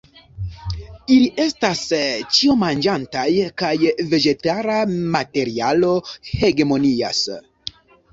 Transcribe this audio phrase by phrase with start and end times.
[1.15, 1.81] Ili estas
[2.37, 3.25] ĉiomanĝantaj,
[3.63, 3.71] kaj
[4.15, 4.79] vegetala
[5.17, 5.93] materialo
[6.31, 7.21] hegemonias.